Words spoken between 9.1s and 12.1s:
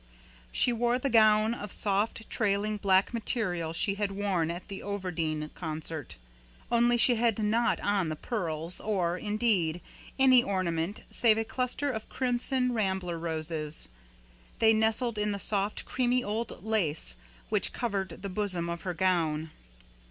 indeed, any ornament save a cluster of